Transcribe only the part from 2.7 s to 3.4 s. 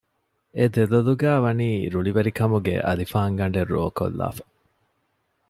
އަލިފާން